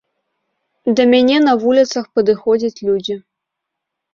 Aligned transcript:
Да 0.99 1.03
мяне 1.11 1.35
на 1.47 1.53
вуліцах 1.65 2.07
падыходзяць 2.15 2.83
людзі. 2.89 3.15